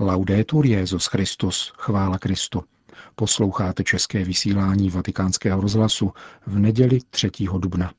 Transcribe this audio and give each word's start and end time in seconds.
Laudetur 0.00 0.66
Jezus 0.66 1.06
Christus, 1.06 1.72
chvála 1.76 2.18
Kristu. 2.18 2.64
Posloucháte 3.14 3.84
české 3.84 4.24
vysílání 4.24 4.90
Vatikánského 4.90 5.60
rozhlasu 5.60 6.12
v 6.46 6.58
neděli 6.58 6.98
3. 7.10 7.30
dubna. 7.58 7.92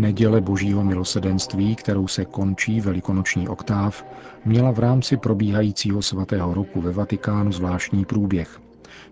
Neděle 0.00 0.40
Božího 0.40 0.84
milosedenství, 0.84 1.76
kterou 1.76 2.08
se 2.08 2.24
končí 2.24 2.80
velikonoční 2.80 3.48
oktáv, 3.48 4.04
měla 4.44 4.70
v 4.70 4.78
rámci 4.78 5.16
probíhajícího 5.16 6.02
svatého 6.02 6.54
roku 6.54 6.80
ve 6.80 6.92
Vatikánu 6.92 7.52
zvláštní 7.52 8.04
průběh. 8.04 8.60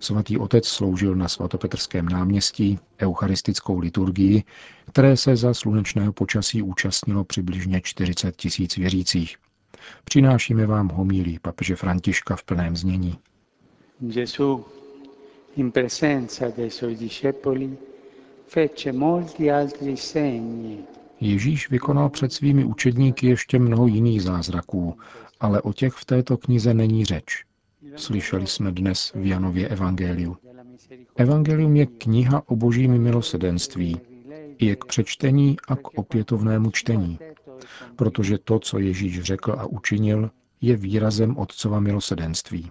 Svatý 0.01 0.39
otec 0.39 0.69
sloužil 0.69 1.15
na 1.15 1.29
svatopetrském 1.29 2.09
náměstí 2.09 2.79
eucharistickou 3.03 3.79
liturgii, 3.79 4.43
které 4.93 5.17
se 5.17 5.37
za 5.37 5.55
slunečného 5.55 6.13
počasí 6.13 6.63
účastnilo 6.63 7.25
přibližně 7.25 7.81
40 7.85 8.37
tisíc 8.37 8.77
věřících. 8.77 9.37
Přinášíme 10.05 10.67
vám 10.67 10.89
homílí 10.89 11.39
papeže 11.39 11.77
Františka 11.77 12.37
v 12.37 12.45
plném 12.45 12.77
znění. 12.77 13.19
Gesù 14.01 14.65
in 15.57 15.71
presenza 15.73 16.47
dei 16.57 16.71
suoi 16.71 16.97
discepoli 16.97 17.77
Ježíš 21.21 21.71
vykonal 21.71 22.11
před 22.11 22.33
svými 22.33 22.65
učedníky 22.65 23.27
ještě 23.27 23.59
mnoho 23.59 23.87
jiných 23.87 24.23
zázraků, 24.23 24.97
ale 25.41 25.63
o 25.63 25.73
těch 25.73 25.95
v 25.95 26.05
této 26.05 26.37
knize 26.37 26.75
není 26.75 27.05
řeč. 27.05 27.45
Slyšeli 27.97 28.47
jsme 28.47 28.73
dnes 28.73 29.13
v 29.15 29.27
Janově 29.27 29.69
evangeliu. 29.69 30.37
Evangelium 31.17 31.77
je 31.77 31.87
kniha 31.87 32.43
o 32.47 32.57
božím 32.57 32.99
milosedenství. 33.03 34.01
Je 34.59 34.77
k 34.77 34.85
přečtení 34.85 35.57
a 35.69 35.77
k 35.77 35.99
opětovnému 35.99 36.71
čtení. 36.71 37.19
Protože 37.97 38.39
to, 38.39 38.59
co 38.59 38.79
Ježíš 38.79 39.23
řekl 39.23 39.53
a 39.53 39.67
učinil, 39.67 40.31
je 40.61 40.77
výrazem 40.77 41.37
Otcova 41.37 41.81
milosedenství. 41.81 42.71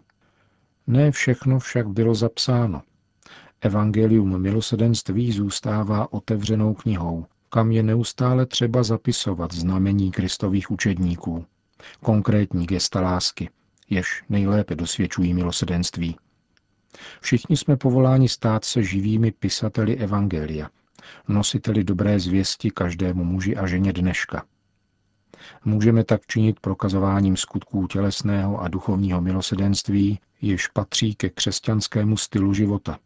Ne 0.88 1.12
všechno 1.12 1.60
však 1.60 1.88
bylo 1.88 2.16
zapsáno. 2.16 2.82
Evangelium 3.62 4.42
milosedenství 4.42 5.32
zůstává 5.32 6.14
otevřenou 6.14 6.74
knihou, 6.74 7.26
kam 7.50 7.72
je 7.72 7.84
neustále 7.84 8.46
třeba 8.46 8.84
zapisovat 8.84 9.54
znamení 9.54 10.12
kristových 10.12 10.72
učedníků, 10.72 11.46
konkrétní 12.04 12.66
gesta 12.66 13.02
lásky, 13.02 13.50
jež 13.90 14.24
nejlépe 14.30 14.76
dosvědčují 14.76 15.34
milosedenství. 15.34 16.18
Všichni 17.22 17.58
jsme 17.58 17.78
povoláni 17.78 18.30
stát 18.30 18.66
se 18.66 18.84
živými 18.84 19.32
pisateli 19.32 19.98
Evangelia, 19.98 20.70
nositeli 21.28 21.84
dobré 21.84 22.20
zvěsti 22.20 22.72
každému 22.72 23.24
muži 23.24 23.56
a 23.56 23.68
ženě 23.68 23.94
dneška. 23.94 24.46
Můžeme 25.66 26.04
tak 26.04 26.26
činit 26.28 26.60
prokazováním 26.60 27.38
skutků 27.38 27.88
tělesného 27.88 28.62
a 28.62 28.68
duchovního 28.68 29.22
milosedenství, 29.22 30.20
jež 30.42 30.68
patří 30.68 31.16
ke 31.16 31.30
křesťanskému 31.30 32.18
stylu 32.18 32.54
života. 32.54 33.00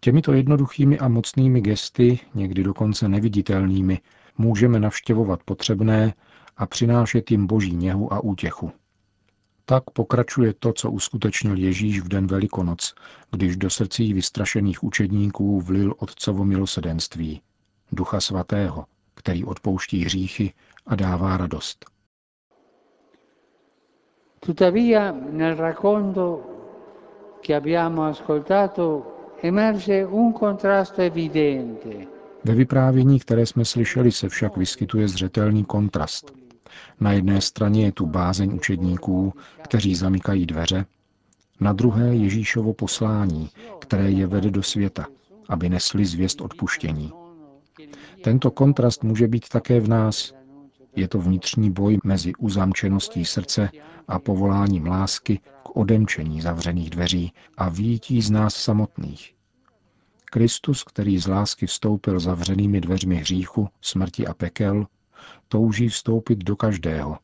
Těmito 0.00 0.32
jednoduchými 0.32 0.98
a 0.98 1.08
mocnými 1.08 1.60
gesty, 1.60 2.18
někdy 2.34 2.62
dokonce 2.62 3.08
neviditelnými, 3.08 4.00
můžeme 4.38 4.80
navštěvovat 4.80 5.42
potřebné 5.44 6.14
a 6.56 6.66
přinášet 6.66 7.30
jim 7.30 7.46
boží 7.46 7.76
něhu 7.76 8.12
a 8.12 8.20
útěchu. 8.20 8.72
Tak 9.64 9.90
pokračuje 9.90 10.54
to, 10.58 10.72
co 10.72 10.90
uskutečnil 10.90 11.58
Ježíš 11.58 12.00
v 12.00 12.08
den 12.08 12.26
Velikonoc, 12.26 12.94
když 13.30 13.56
do 13.56 13.70
srdcí 13.70 14.14
vystrašených 14.14 14.84
učedníků 14.84 15.60
vlil 15.60 15.94
Otcovo 15.98 16.44
milosedenství, 16.44 17.40
Ducha 17.92 18.20
Svatého, 18.20 18.84
který 19.14 19.44
odpouští 19.44 20.04
hříchy 20.04 20.52
a 20.86 20.94
dává 20.94 21.36
radost. 21.36 21.90
Tuttavia 24.40 25.12
nel 25.30 25.54
racconto 25.54 26.40
che 27.46 27.56
abbiamo 27.56 28.02
ascoltato 28.02 29.19
Ve 32.44 32.54
vyprávění, 32.54 33.20
které 33.20 33.46
jsme 33.46 33.64
slyšeli, 33.64 34.12
se 34.12 34.28
však 34.28 34.56
vyskytuje 34.56 35.08
zřetelný 35.08 35.64
kontrast. 35.64 36.32
Na 37.00 37.12
jedné 37.12 37.40
straně 37.40 37.84
je 37.84 37.92
tu 37.92 38.06
bázeň 38.06 38.54
učedníků, 38.54 39.32
kteří 39.62 39.94
zamykají 39.94 40.46
dveře, 40.46 40.84
na 41.60 41.72
druhé 41.72 42.14
Ježíšovo 42.14 42.72
poslání, 42.74 43.48
které 43.80 44.10
je 44.10 44.26
vede 44.26 44.50
do 44.50 44.62
světa, 44.62 45.06
aby 45.48 45.68
nesli 45.68 46.04
zvěst 46.04 46.40
odpuštění. 46.40 47.12
Tento 48.24 48.50
kontrast 48.50 49.04
může 49.04 49.28
být 49.28 49.48
také 49.48 49.80
v 49.80 49.88
nás. 49.88 50.34
Je 50.96 51.08
to 51.08 51.18
vnitřní 51.18 51.70
boj 51.70 51.98
mezi 52.04 52.32
uzamčeností 52.34 53.24
srdce 53.24 53.70
a 54.08 54.18
povoláním 54.18 54.86
lásky 54.86 55.40
k 55.62 55.76
odemčení 55.76 56.40
zavřených 56.40 56.90
dveří 56.90 57.32
a 57.56 57.68
výjití 57.68 58.22
z 58.22 58.30
nás 58.30 58.54
samotných. 58.56 59.34
Kristus, 60.24 60.84
který 60.84 61.18
z 61.18 61.26
lásky 61.26 61.66
vstoupil 61.66 62.20
zavřenými 62.20 62.80
dveřmi 62.80 63.16
hříchu, 63.16 63.68
smrti 63.80 64.26
a 64.26 64.34
pekel, 64.34 64.86
touží 65.48 65.88
vstoupit 65.88 66.38
do 66.38 66.56
každého, 66.56 67.18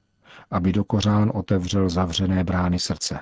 aby 0.50 0.72
do 0.72 0.84
kořán 0.84 1.32
otevřel 1.34 1.88
zavřené 1.88 2.44
brány 2.44 2.78
srdce. 2.78 3.18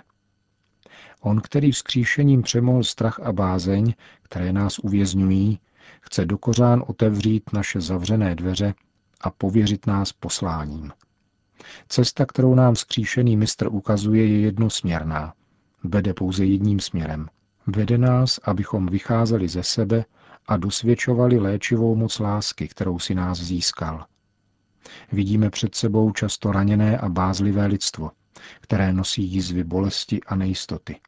On, 1.21 1.41
který 1.41 1.73
vzkříšením 1.73 2.43
přemohl 2.43 2.85
strach 2.85 3.21
a 3.21 3.33
bázeň, 3.33 3.95
které 4.23 4.53
nás 4.53 4.79
uvězňují, 4.79 5.59
chce 6.01 6.25
do 6.25 6.39
kořán 6.39 6.85
otevřít 6.87 7.53
naše 7.53 7.81
zavřené 7.81 8.35
dveře 8.35 8.75
a 9.25 9.31
pověřit 9.31 9.87
nás 9.87 10.13
posláním. 10.13 10.93
Cesta, 11.89 12.27
kterou 12.27 12.55
nám 12.55 12.77
skříšený 12.77 13.37
mistr 13.37 13.69
ukazuje, 13.71 14.27
je 14.27 14.41
jednosměrná. 14.41 15.35
Vede 15.85 16.15
pouze 16.15 16.45
jedním 16.45 16.81
směrem. 16.81 17.29
Vede 17.67 17.99
nás, 17.99 18.41
abychom 18.45 18.87
vycházeli 18.87 19.49
ze 19.49 19.63
sebe 19.63 20.05
a 20.47 20.57
dosvědčovali 20.57 21.39
léčivou 21.39 21.95
moc 21.95 22.19
lásky, 22.19 22.69
kterou 22.69 22.99
si 22.99 23.15
nás 23.15 23.39
získal. 23.39 24.05
Vidíme 25.13 25.51
před 25.51 25.75
sebou 25.75 26.13
často 26.13 26.53
raněné 26.53 26.99
a 26.99 27.09
bázlivé 27.09 27.67
lidstvo, 27.67 28.11
které 28.61 28.93
nosí 28.93 29.23
jizvy 29.23 29.65
bolesti 29.65 30.21
a 30.27 30.35
nejistoty. 30.35 31.01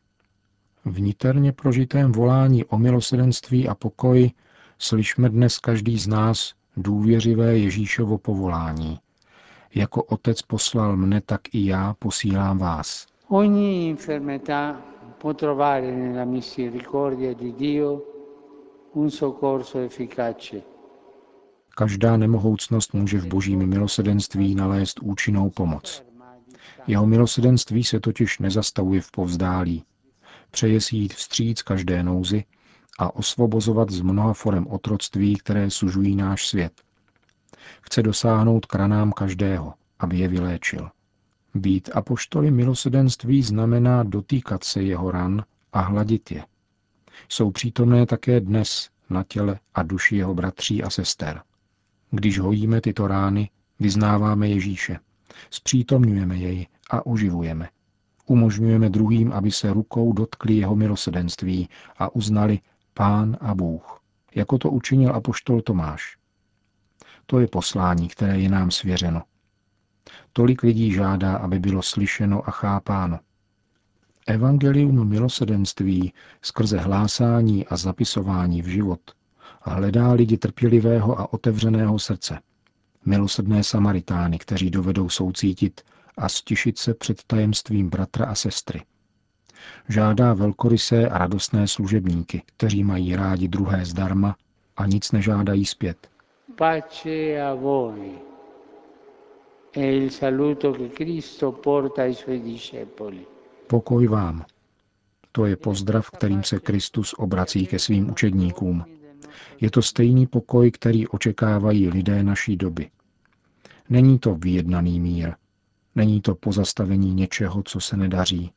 V 0.84 1.52
prožitém 1.52 2.12
volání 2.12 2.64
o 2.64 2.78
milosedenství 2.78 3.68
a 3.68 3.74
pokoji 3.74 4.30
slyšme 4.78 5.28
dnes 5.28 5.58
každý 5.58 5.98
z 5.98 6.06
nás 6.06 6.54
důvěřivé 6.76 7.58
Ježíšovo 7.58 8.18
povolání. 8.18 8.98
Jako 9.74 10.02
otec 10.02 10.42
poslal 10.42 10.96
mne, 10.96 11.20
tak 11.20 11.40
i 11.54 11.66
já 11.66 11.94
posílám 11.98 12.58
vás. 12.58 13.06
Ogni 13.28 13.88
infermità 13.88 14.80
può 15.18 15.34
trovare 15.34 15.96
nella 15.96 16.24
misericordia 16.24 17.34
di 17.34 17.52
Dio 17.52 18.02
un 18.92 19.10
soccorso 19.10 19.78
efficace. 19.78 20.62
Každá 21.76 22.16
nemohoucnost 22.16 22.94
může 22.94 23.18
v 23.18 23.26
božím 23.26 23.66
milosedenství 23.66 24.54
nalézt 24.54 25.00
účinnou 25.02 25.50
pomoc. 25.50 26.04
Jeho 26.86 27.06
milosedenství 27.06 27.84
se 27.84 28.00
totiž 28.00 28.38
nezastavuje 28.38 29.00
v 29.00 29.10
povzdálí. 29.10 29.84
Přeje 30.50 30.80
si 30.80 30.96
jít 30.96 31.14
vstříc 31.14 31.62
každé 31.62 32.02
nouzi 32.02 32.44
a 32.98 33.16
osvobozovat 33.16 33.90
z 33.90 34.00
mnoha 34.00 34.32
forem 34.32 34.66
otroctví, 34.66 35.36
které 35.36 35.70
sužují 35.70 36.16
náš 36.16 36.46
svět. 36.46 36.72
Chce 37.82 38.02
dosáhnout 38.02 38.66
k 38.66 38.74
ranám 38.74 39.12
každého, 39.12 39.74
aby 39.98 40.18
je 40.18 40.28
vyléčil. 40.28 40.90
Být 41.54 41.90
apoštoly 41.94 42.50
milosedenství 42.50 43.42
znamená 43.42 44.02
dotýkat 44.02 44.64
se 44.64 44.82
jeho 44.82 45.10
ran 45.10 45.44
a 45.72 45.80
hladit 45.80 46.30
je. 46.30 46.44
Jsou 47.28 47.50
přítomné 47.50 48.06
také 48.06 48.40
dnes 48.40 48.90
na 49.10 49.22
těle 49.22 49.58
a 49.74 49.82
duši 49.82 50.16
jeho 50.16 50.34
bratří 50.34 50.82
a 50.82 50.90
sester. 50.90 51.42
Když 52.10 52.38
hojíme 52.38 52.80
tyto 52.80 53.06
rány, 53.06 53.50
vyznáváme 53.80 54.48
Ježíše, 54.48 54.98
zpřítomňujeme 55.50 56.36
jej 56.36 56.66
a 56.90 57.06
uživujeme. 57.06 57.68
Umožňujeme 58.26 58.90
druhým, 58.90 59.32
aby 59.32 59.50
se 59.50 59.72
rukou 59.72 60.12
dotkli 60.12 60.54
jeho 60.54 60.76
milosedenství 60.76 61.68
a 61.98 62.14
uznali 62.14 62.60
Pán 62.96 63.36
a 63.40 63.54
Bůh, 63.54 64.00
jako 64.34 64.58
to 64.58 64.70
učinil 64.70 65.14
apoštol 65.14 65.60
Tomáš. 65.60 66.16
To 67.26 67.40
je 67.40 67.46
poslání, 67.46 68.08
které 68.08 68.38
je 68.38 68.48
nám 68.48 68.70
svěřeno. 68.70 69.22
Tolik 70.32 70.62
lidí 70.62 70.92
žádá, 70.92 71.36
aby 71.36 71.58
bylo 71.58 71.82
slyšeno 71.82 72.48
a 72.48 72.50
chápáno. 72.50 73.18
Evangelium 74.26 75.08
milosedenství 75.08 76.12
skrze 76.42 76.78
hlásání 76.78 77.66
a 77.66 77.76
zapisování 77.76 78.62
v 78.62 78.66
život 78.66 79.00
hledá 79.70 80.12
lidi 80.12 80.38
trpělivého 80.38 81.20
a 81.20 81.32
otevřeného 81.32 81.98
srdce. 81.98 82.40
Milosedné 83.04 83.64
Samaritány, 83.64 84.38
kteří 84.38 84.70
dovedou 84.70 85.08
soucítit 85.08 85.80
a 86.16 86.28
stišit 86.28 86.78
se 86.78 86.94
před 86.94 87.22
tajemstvím 87.26 87.90
bratra 87.90 88.26
a 88.26 88.34
sestry. 88.34 88.82
Žádá 89.88 90.34
velkorysé 90.34 91.08
a 91.08 91.18
radostné 91.18 91.68
služebníky, 91.68 92.42
kteří 92.46 92.84
mají 92.84 93.16
rádi 93.16 93.48
druhé 93.48 93.84
zdarma 93.84 94.36
a 94.76 94.86
nic 94.86 95.12
nežádají 95.12 95.64
zpět. 95.64 96.08
Pace 96.56 97.42
a 97.42 97.54
voi 97.54 98.12
è 99.72 99.80
il 99.80 100.10
saluto 100.10 100.72
che 100.72 100.88
Cristo 100.88 101.52
porta 101.52 102.02
ai 102.02 102.14
suoi 102.14 102.40
discepoli. 102.40 103.26
Pokoj 103.66 104.06
vám. 104.06 104.44
To 105.32 105.46
je 105.46 105.56
pozdrav, 105.56 106.10
kterým 106.10 106.42
se 106.42 106.60
Kristus 106.60 107.14
obrací 107.18 107.66
ke 107.66 107.78
svým 107.78 108.10
učedníkům. 108.10 108.84
Je 109.60 109.70
to 109.70 109.82
stejný 109.82 110.26
pokoj, 110.26 110.70
který 110.70 111.08
očekávají 111.08 111.88
lidé 111.88 112.22
naší 112.22 112.56
doby. 112.56 112.90
Není 113.88 114.18
to 114.18 114.34
vyjednaný 114.34 115.00
mír. 115.00 115.34
Není 115.94 116.20
to 116.20 116.34
pozastavení 116.34 117.14
něčeho, 117.14 117.62
co 117.62 117.80
se 117.80 117.96
nedaří. 117.96 118.52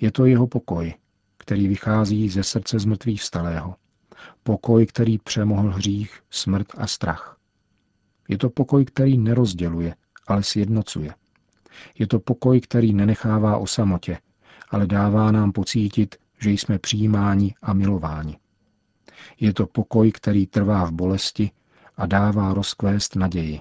Je 0.00 0.12
to 0.12 0.26
jeho 0.26 0.46
pokoj, 0.46 0.94
který 1.38 1.68
vychází 1.68 2.28
ze 2.28 2.42
srdce 2.42 2.78
zmrtvých 2.78 3.20
vstalého. 3.20 3.76
Pokoj, 4.42 4.86
který 4.86 5.18
přemohl 5.18 5.70
hřích, 5.70 6.20
smrt 6.30 6.66
a 6.78 6.86
strach. 6.86 7.36
Je 8.28 8.38
to 8.38 8.50
pokoj, 8.50 8.84
který 8.84 9.18
nerozděluje, 9.18 9.94
ale 10.26 10.42
sjednocuje. 10.42 11.14
Je 11.98 12.06
to 12.06 12.20
pokoj, 12.20 12.60
který 12.60 12.94
nenechává 12.94 13.56
o 13.56 13.66
samotě, 13.66 14.18
ale 14.70 14.86
dává 14.86 15.32
nám 15.32 15.52
pocítit, 15.52 16.16
že 16.38 16.50
jsme 16.50 16.78
přijímáni 16.78 17.54
a 17.62 17.72
milováni. 17.72 18.38
Je 19.40 19.52
to 19.52 19.66
pokoj, 19.66 20.12
který 20.12 20.46
trvá 20.46 20.84
v 20.84 20.92
bolesti 20.92 21.50
a 21.96 22.06
dává 22.06 22.54
rozkvést 22.54 23.16
naději. 23.16 23.60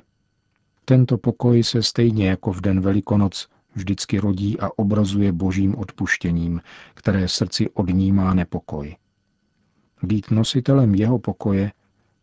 Tento 0.86 1.18
pokoj 1.18 1.64
se 1.64 1.84
stejně 1.84 2.30
jako 2.30 2.54
v 2.54 2.62
den 2.62 2.82
Velikonoc 2.82 3.48
vždycky 3.76 4.20
rodí 4.20 4.60
a 4.60 4.70
obrazuje 4.76 5.32
božím 5.32 5.76
odpuštěním, 5.76 6.62
které 6.94 7.28
srdci 7.28 7.70
odnímá 7.70 8.34
nepokoj. 8.34 8.96
Být 10.04 10.32
nositelem 10.32 10.96
jeho 10.96 11.20
pokoje, 11.20 11.72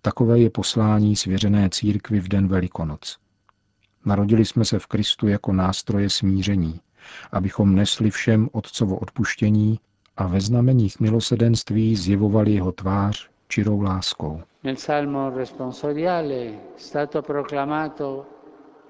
takové 0.02 0.38
je 0.38 0.50
poslání 0.50 1.16
svěřené 1.16 1.70
církvi 1.70 2.20
v 2.20 2.28
den 2.28 2.48
Velikonoc. 2.48 3.19
Narodili 4.04 4.44
jsme 4.44 4.64
se 4.64 4.78
v 4.78 4.87
Kristu 4.87 5.28
jako 5.28 5.52
nástroje 5.52 6.10
smíření, 6.10 6.81
abychom 7.32 7.75
nesli 7.75 8.10
všem 8.10 8.48
Otcovo 8.52 8.96
odpuštění 8.96 9.81
a 10.16 10.26
ve 10.26 10.40
znameních 10.40 11.00
milosedenství 11.00 11.96
zjevovali 11.96 12.52
jeho 12.52 12.72
tvář 12.72 13.31
čirou 13.48 13.81
láskou. 13.81 14.43
Nel 14.64 15.31
responsoriale 15.34 16.54
stato 16.76 17.22
proclamato 17.22 18.26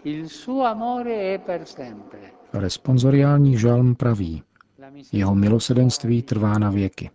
il 0.05 0.29
suo 0.29 0.65
amore 0.65 1.35
è 1.35 1.39
per 1.39 1.67
sempre. 1.67 2.33
Responsoriální 2.59 3.59
žalm 3.59 3.95
praví, 3.95 4.43
jeho 5.13 5.35
milosedenství 5.35 6.23
trvá 6.23 6.59
na 6.59 6.71
věky. 6.71 7.11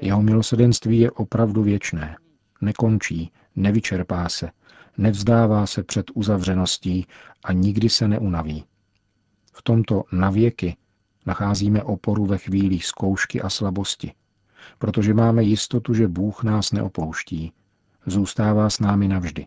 Jeho 0.00 0.22
milosedenství 0.22 1.00
je 1.00 1.10
opravdu 1.10 1.62
věčné. 1.62 2.16
Nekončí, 2.60 3.32
nevyčerpá 3.56 4.28
se, 4.28 4.50
nevzdává 4.98 5.66
se 5.66 5.82
před 5.82 6.06
uzavřeností 6.14 7.06
a 7.44 7.52
nikdy 7.52 7.88
se 7.88 8.08
neunaví. 8.08 8.64
V 9.52 9.62
tomto 9.62 10.04
navěky 10.12 10.76
nacházíme 11.26 11.82
oporu 11.82 12.26
ve 12.26 12.38
chvílích 12.38 12.86
zkoušky 12.86 13.42
a 13.42 13.50
slabosti, 13.50 14.12
protože 14.78 15.14
máme 15.14 15.42
jistotu, 15.42 15.94
že 15.94 16.08
Bůh 16.08 16.42
nás 16.44 16.72
neopouští, 16.72 17.52
zůstává 18.06 18.70
s 18.70 18.80
námi 18.80 19.08
navždy. 19.08 19.46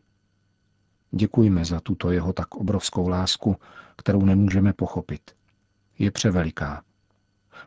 Děkujme 1.17 1.65
za 1.65 1.79
tuto 1.79 2.12
jeho 2.12 2.33
tak 2.33 2.56
obrovskou 2.56 3.07
lásku, 3.07 3.56
kterou 3.97 4.25
nemůžeme 4.25 4.73
pochopit. 4.73 5.21
Je 6.00 6.12
převeliká. 6.12 6.83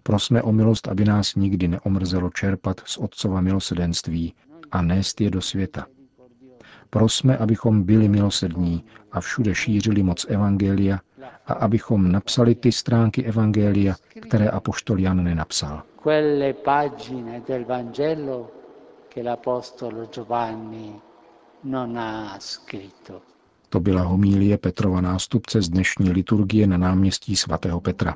Prosme 0.03 0.43
o 0.43 0.53
milost, 0.53 0.89
aby 0.89 1.05
nás 1.05 1.35
nikdy 1.35 1.69
neomrzelo 1.69 2.31
čerpat 2.31 2.81
z 2.85 2.99
Otcova 2.99 3.41
milosedenství 3.41 4.35
a 4.71 4.83
nést 4.83 5.21
je 5.21 5.31
do 5.31 5.41
světa. 5.43 5.87
Prosme, 6.91 7.37
abychom 7.37 7.83
byli 7.83 8.09
milosední 8.09 8.85
a 9.13 9.21
všude 9.21 9.55
šířili 9.55 10.03
moc 10.03 10.27
Evangelia 10.29 11.01
a 11.47 11.53
abychom 11.53 12.13
napsali 12.13 12.55
ty 12.55 12.73
stránky 12.73 13.25
Evangelia, 13.25 13.95
které 14.23 14.49
apoštol 14.49 14.99
Jan 15.01 15.25
nenapsal. 15.25 15.83
Che 19.15 19.23
l'Apostolo 19.23 20.07
Giovanni 20.07 21.01
non 21.63 21.97
ha 21.97 22.37
scritto. 22.39 23.38
To 23.69 23.81
byla 23.81 24.03
homílie 24.03 24.59
Petrova 24.59 25.01
nástupce 25.01 25.63
z 25.63 25.69
dnešní 25.69 26.11
liturgie 26.11 26.67
na 26.67 26.77
náměstí 26.77 27.37
svatého 27.37 27.81
Petra. 27.81 28.15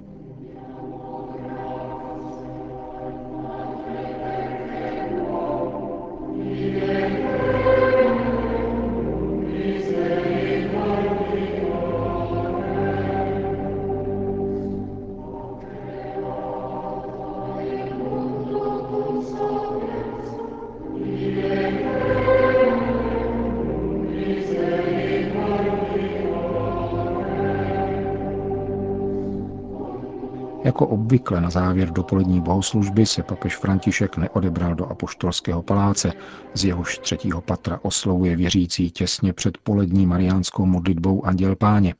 Jako 30.82 30.94
obvykle 30.94 31.40
na 31.40 31.50
závěr 31.50 31.90
dopolední 31.90 32.40
bohoslužby 32.40 33.06
se 33.06 33.22
papež 33.22 33.56
František 33.56 34.16
neodebral 34.16 34.74
do 34.74 34.86
apoštolského 34.86 35.62
paláce, 35.62 36.12
z 36.54 36.64
jehož 36.64 36.98
třetího 36.98 37.40
patra 37.40 37.78
oslovuje 37.82 38.36
věřící 38.36 38.90
těsně 38.90 39.32
před 39.32 39.58
polední 39.58 40.06
mariánskou 40.06 40.66
modlitbou 40.66 41.26
Anděl 41.26 41.56
Páně, 41.56 41.94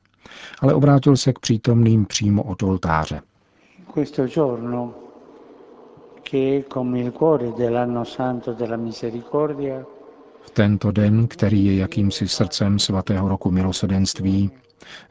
ale 0.61 0.75
obrátil 0.75 1.17
se 1.17 1.33
k 1.33 1.39
přítomným 1.39 2.07
přímo 2.07 2.43
od 2.43 2.63
oltáře. 2.63 3.21
Questo 3.95 4.27
giorno, 4.27 4.95
che 6.31 6.39
è 6.39 6.65
come 6.73 7.01
il 7.01 7.11
cuore 7.13 7.53
dell'anno 7.53 8.05
santo 8.05 8.53
della 8.53 8.77
misericordia, 8.77 9.85
V 10.41 10.51
tento 10.51 10.93
den, 10.93 11.27
který 11.29 11.65
je 11.65 11.77
jakýmsi 11.77 12.29
srdcem 12.29 12.79
svatého 12.79 13.29
roku 13.29 13.51
milosedenství, 13.51 14.51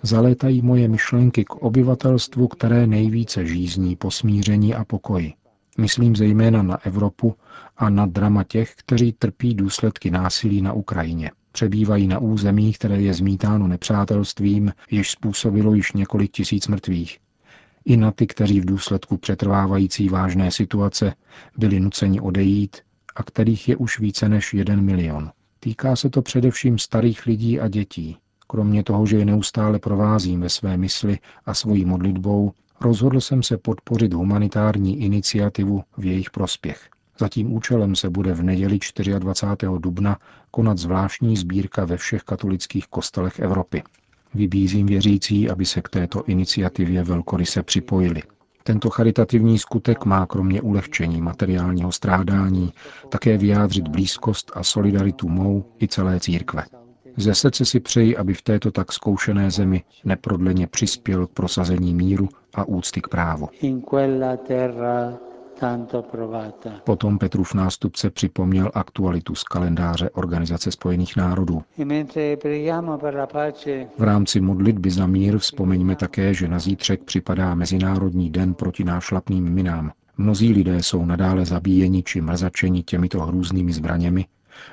zalétají 0.01 0.61
moje 0.61 0.87
myšlenky 0.87 1.43
k 1.45 1.55
obyvatelstvu, 1.55 2.47
které 2.47 2.87
nejvíce 2.87 3.45
žízní 3.45 3.95
po 3.95 4.11
smíření 4.11 4.73
a 4.73 4.85
pokoji. 4.85 5.33
Myslím 5.77 6.15
zejména 6.15 6.63
na 6.63 6.85
Evropu 6.85 7.35
a 7.77 7.89
na 7.89 8.05
drama 8.05 8.43
těch, 8.43 8.73
kteří 8.75 9.11
trpí 9.13 9.53
důsledky 9.53 10.11
násilí 10.11 10.61
na 10.61 10.73
Ukrajině. 10.73 11.31
Přebývají 11.51 12.07
na 12.07 12.19
území, 12.19 12.73
které 12.73 13.01
je 13.01 13.13
zmítáno 13.13 13.67
nepřátelstvím, 13.67 14.71
jež 14.91 15.11
způsobilo 15.11 15.73
již 15.73 15.93
několik 15.93 16.31
tisíc 16.31 16.67
mrtvých. 16.67 17.19
I 17.85 17.97
na 17.97 18.11
ty, 18.11 18.27
kteří 18.27 18.61
v 18.61 18.65
důsledku 18.65 19.17
přetrvávající 19.17 20.09
vážné 20.09 20.51
situace 20.51 21.13
byli 21.57 21.79
nuceni 21.79 22.19
odejít 22.19 22.77
a 23.15 23.23
kterých 23.23 23.69
je 23.69 23.75
už 23.75 23.99
více 23.99 24.29
než 24.29 24.53
jeden 24.53 24.81
milion. 24.81 25.31
Týká 25.59 25.95
se 25.95 26.09
to 26.09 26.21
především 26.21 26.77
starých 26.77 27.25
lidí 27.25 27.59
a 27.59 27.67
dětí. 27.67 28.17
Kromě 28.51 28.83
toho, 28.83 29.05
že 29.05 29.17
je 29.17 29.25
neustále 29.25 29.79
provázím 29.79 30.41
ve 30.41 30.49
své 30.49 30.77
mysli 30.77 31.17
a 31.45 31.53
svojí 31.53 31.85
modlitbou, 31.85 32.51
rozhodl 32.81 33.21
jsem 33.21 33.43
se 33.43 33.57
podpořit 33.57 34.13
humanitární 34.13 35.01
iniciativu 35.01 35.83
v 35.97 36.05
jejich 36.05 36.29
prospěch. 36.31 36.89
Za 37.19 37.29
tím 37.29 37.53
účelem 37.53 37.95
se 37.95 38.09
bude 38.09 38.33
v 38.33 38.43
neděli 38.43 38.79
24. 39.19 39.71
dubna 39.79 40.17
konat 40.51 40.77
zvláštní 40.77 41.37
sbírka 41.37 41.85
ve 41.85 41.97
všech 41.97 42.23
katolických 42.23 42.87
kostelech 42.87 43.39
Evropy. 43.39 43.83
Vybízím 44.33 44.87
věřící, 44.87 45.49
aby 45.49 45.65
se 45.65 45.81
k 45.81 45.89
této 45.89 46.23
iniciativě 46.23 47.03
velkoryse 47.03 47.63
připojili. 47.63 48.21
Tento 48.63 48.89
charitativní 48.89 49.59
skutek 49.59 50.05
má 50.05 50.25
kromě 50.25 50.61
ulehčení 50.61 51.21
materiálního 51.21 51.91
strádání 51.91 52.73
také 53.09 53.37
vyjádřit 53.37 53.87
blízkost 53.87 54.51
a 54.55 54.63
solidaritu 54.63 55.29
mou 55.29 55.65
i 55.81 55.87
celé 55.87 56.19
církve. 56.19 56.80
Ze 57.17 57.35
srdce 57.35 57.65
si 57.65 57.79
přeji, 57.79 58.17
aby 58.17 58.33
v 58.33 58.41
této 58.41 58.71
tak 58.71 58.91
zkoušené 58.91 59.51
zemi 59.51 59.83
neprodleně 60.05 60.67
přispěl 60.67 61.27
k 61.27 61.31
prosazení 61.31 61.93
míru 61.93 62.29
a 62.55 62.63
úcty 62.63 63.01
k 63.01 63.07
právu. 63.07 63.49
Potom 66.83 67.17
Petrův 67.17 67.53
nástupce 67.53 68.09
připomněl 68.09 68.71
aktualitu 68.73 69.35
z 69.35 69.43
kalendáře 69.43 70.09
Organizace 70.09 70.71
spojených 70.71 71.15
národů. 71.15 71.61
V 73.97 74.03
rámci 74.03 74.41
modlitby 74.41 74.91
za 74.91 75.07
mír 75.07 75.37
vzpomeňme 75.37 75.95
také, 75.95 76.33
že 76.33 76.47
na 76.47 76.59
zítřek 76.59 77.03
připadá 77.03 77.55
Mezinárodní 77.55 78.29
den 78.29 78.53
proti 78.53 78.83
nášlapným 78.83 79.49
minám. 79.49 79.91
Mnozí 80.17 80.53
lidé 80.53 80.83
jsou 80.83 81.05
nadále 81.05 81.45
zabíjeni 81.45 82.03
či 82.03 82.21
mrzačeni 82.21 82.83
těmito 82.83 83.19
hrůznými 83.19 83.73
zbraněmi 83.73 84.25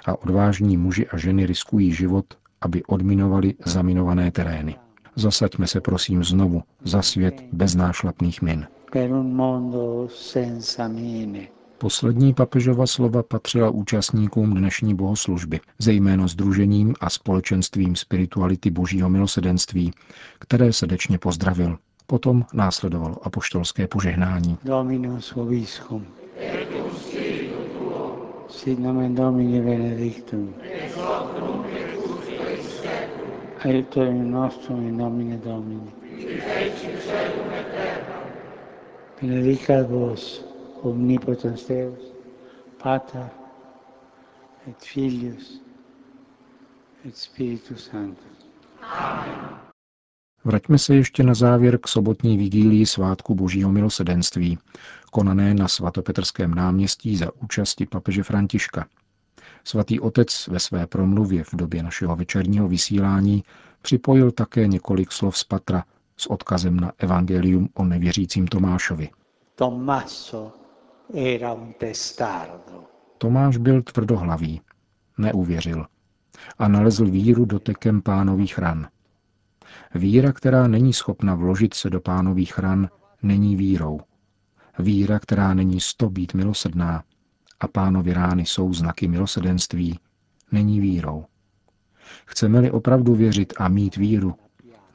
a 0.06 0.22
odvážní 0.22 0.76
muži 0.76 1.08
a 1.08 1.16
ženy 1.16 1.46
riskují 1.46 1.92
život, 1.92 2.24
aby 2.60 2.82
odminovali 2.84 3.54
zaminované 3.64 4.30
terény. 4.30 4.76
Zasaďme 5.16 5.66
se 5.66 5.80
prosím 5.80 6.24
znovu 6.24 6.62
za 6.84 7.02
svět 7.02 7.34
bez 7.52 7.74
nášlapných 7.74 8.42
min. 8.42 8.66
Poslední 11.78 12.34
papežova 12.34 12.86
slova 12.86 13.22
patřila 13.22 13.70
účastníkům 13.70 14.54
dnešní 14.54 14.94
bohoslužby, 14.94 15.60
zejména 15.78 16.26
združením 16.26 16.94
a 17.00 17.10
společenstvím 17.10 17.96
spirituality 17.96 18.70
božího 18.70 19.08
milosedenství, 19.08 19.92
které 20.38 20.72
srdečně 20.72 21.18
pozdravil. 21.18 21.78
Potom 22.06 22.44
následovalo 22.52 23.26
apoštolské 23.26 23.86
požehnání. 23.86 24.58
Dominus 24.64 25.34
vobiscum. 25.34 26.06
Sit 28.68 28.78
nomen 28.80 29.14
Domini 29.14 29.60
benedictum. 29.60 30.52
Aiutorium 33.64 34.28
nostrum 34.30 34.86
in 34.86 34.96
nomine 34.96 35.38
Domini. 35.40 35.90
Benedicat 39.18 39.88
vos, 39.88 40.44
omnipotens 40.82 41.64
Deus, 41.66 42.12
Pater, 42.78 43.30
et 44.66 44.76
Filius, 44.84 45.60
et 47.06 47.16
Spiritus 47.16 47.88
Sanctus. 47.90 48.38
Vraťme 50.44 50.78
se 50.78 50.94
ještě 50.94 51.22
na 51.22 51.34
závěr 51.34 51.78
k 51.78 51.88
sobotní 51.88 52.36
vigílii 52.36 52.86
svátku 52.86 53.34
Božího 53.34 53.72
milosedenství, 53.72 54.58
konané 55.10 55.54
na 55.54 55.68
svatopetrském 55.68 56.54
náměstí 56.54 57.16
za 57.16 57.30
účasti 57.42 57.86
papeže 57.86 58.22
Františka. 58.22 58.86
Svatý 59.64 60.00
otec 60.00 60.48
ve 60.48 60.58
své 60.58 60.86
promluvě 60.86 61.44
v 61.44 61.54
době 61.54 61.82
našeho 61.82 62.16
večerního 62.16 62.68
vysílání 62.68 63.44
připojil 63.82 64.30
také 64.30 64.66
několik 64.66 65.12
slov 65.12 65.38
z 65.38 65.44
Patra 65.44 65.84
s 66.16 66.26
odkazem 66.26 66.80
na 66.80 66.92
evangelium 66.98 67.68
o 67.74 67.84
nevěřícím 67.84 68.46
Tomášovi. 68.46 69.10
Tommaso 69.54 70.52
era 71.14 71.52
un 71.52 71.72
testardo. 71.78 72.84
Tomáš 73.18 73.56
byl 73.56 73.82
tvrdohlavý, 73.82 74.60
neuvěřil 75.18 75.86
a 76.58 76.68
nalezl 76.68 77.04
víru 77.04 77.44
dotekem 77.44 78.02
pánových 78.02 78.58
ran. 78.58 78.88
Víra, 79.94 80.32
která 80.32 80.68
není 80.68 80.92
schopna 80.92 81.34
vložit 81.34 81.74
se 81.74 81.90
do 81.90 82.00
pánových 82.00 82.58
ran, 82.58 82.88
není 83.22 83.56
vírou. 83.56 84.00
Víra, 84.78 85.18
která 85.18 85.54
není 85.54 85.80
sto 85.80 86.10
být 86.10 86.34
milosrdná, 86.34 87.02
a 87.60 87.68
pánovi 87.68 88.12
rány 88.12 88.46
jsou 88.46 88.72
znaky 88.72 89.08
milosedenství, 89.08 89.98
není 90.52 90.80
vírou. 90.80 91.24
Chceme-li 92.26 92.70
opravdu 92.70 93.14
věřit 93.14 93.52
a 93.56 93.68
mít 93.68 93.96
víru, 93.96 94.34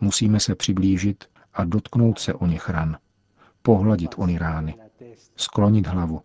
musíme 0.02 0.40
se 0.40 0.56
přiblížit 0.56 1.26
a 1.54 1.64
dotknout 1.64 2.20
se 2.20 2.34
o 2.34 2.48
něch 2.48 2.70
ran, 2.70 2.98
pohladit 3.62 4.16
ony 4.18 4.38
rány, 4.38 4.76
sklonit 5.36 5.88
hlavu 5.88 6.22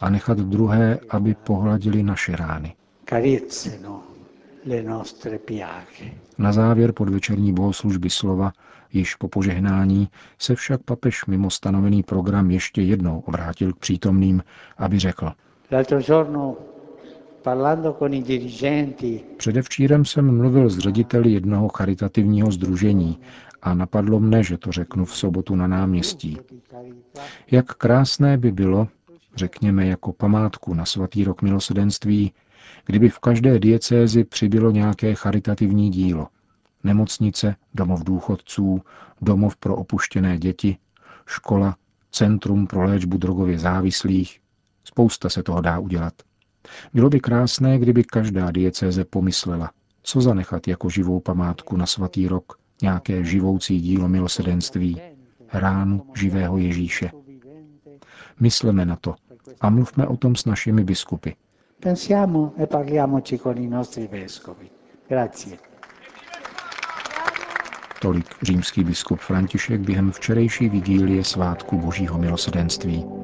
a 0.00 0.10
nechat 0.10 0.38
druhé, 0.38 0.98
aby 1.10 1.34
pohladili 1.34 2.02
naše 2.02 2.36
rány. 2.36 2.74
Piaghe. 3.04 3.40
Na 6.38 6.52
závěr 6.52 6.92
podvečerní 6.92 7.52
bohoslužby 7.52 8.10
slova, 8.10 8.52
již 8.92 9.14
po 9.14 9.28
požehnání, 9.28 10.08
se 10.38 10.54
však 10.54 10.82
papež 10.82 11.26
mimo 11.26 11.50
stanovený 11.50 12.02
program 12.02 12.50
ještě 12.50 12.82
jednou 12.82 13.20
obrátil 13.20 13.72
k 13.72 13.78
přítomným, 13.78 14.42
aby 14.78 14.98
řekl. 14.98 15.32
L'altro 15.72 16.00
giorno, 16.00 16.56
parlando 17.42 17.92
con 17.92 18.14
i 18.14 18.22
dirigenti, 18.22 19.20
Předevčírem 19.36 20.04
jsem 20.04 20.36
mluvil 20.36 20.70
s 20.70 20.78
řediteli 20.78 21.30
jednoho 21.30 21.68
charitativního 21.68 22.50
združení 22.50 23.18
a 23.62 23.74
napadlo 23.74 24.20
mne, 24.20 24.42
že 24.42 24.58
to 24.58 24.72
řeknu 24.72 25.04
v 25.04 25.16
sobotu 25.16 25.56
na 25.56 25.66
náměstí. 25.66 26.38
Jak 27.50 27.74
krásné 27.74 28.38
by 28.38 28.52
bylo, 28.52 28.88
řekněme 29.36 29.86
jako 29.86 30.12
památku 30.12 30.74
na 30.74 30.84
svatý 30.84 31.24
rok 31.24 31.42
milosedenství, 31.42 32.32
kdyby 32.86 33.08
v 33.08 33.18
každé 33.18 33.58
diecézi 33.58 34.24
přibylo 34.24 34.70
nějaké 34.70 35.14
charitativní 35.14 35.90
dílo. 35.90 36.28
Nemocnice, 36.84 37.56
domov 37.74 38.04
důchodců, 38.04 38.82
domov 39.20 39.56
pro 39.56 39.76
opuštěné 39.76 40.38
děti, 40.38 40.76
škola, 41.26 41.76
centrum 42.10 42.66
pro 42.66 42.84
léčbu 42.84 43.16
drogově 43.16 43.58
závislých. 43.58 44.40
Spousta 44.84 45.28
se 45.28 45.42
toho 45.42 45.60
dá 45.60 45.78
udělat. 45.78 46.14
Bylo 46.94 47.08
by 47.10 47.20
krásné, 47.20 47.78
kdyby 47.78 48.04
každá 48.04 48.50
diecéze 48.50 49.04
pomyslela, 49.04 49.70
co 50.02 50.20
zanechat 50.20 50.68
jako 50.68 50.90
živou 50.90 51.20
památku 51.20 51.76
na 51.76 51.86
svatý 51.86 52.28
rok, 52.28 52.58
nějaké 52.82 53.24
živoucí 53.24 53.80
dílo 53.80 54.08
milosedenství, 54.08 55.00
ránu 55.52 56.06
živého 56.16 56.58
Ježíše. 56.58 57.10
Mysleme 58.40 58.84
na 58.84 58.96
to 58.96 59.14
a 59.60 59.70
mluvme 59.70 60.06
o 60.06 60.16
tom 60.16 60.36
s 60.36 60.44
našimi 60.44 60.84
biskupy. 60.84 61.30
Pensiamo 61.84 62.54
e 62.56 62.66
parliamoci 62.66 63.36
con 63.36 63.58
i 63.58 63.68
nostri 63.68 64.06
vescovi. 64.06 64.70
Grazie. 65.06 65.58
Tolik 68.00 68.26
římský 68.42 68.84
biskup 68.84 69.20
František 69.20 69.80
během 69.80 70.12
včerejší 70.12 70.68
vigílie 70.68 71.24
svátku 71.24 71.78
Božího 71.78 72.18
milosedenství. 72.18 73.23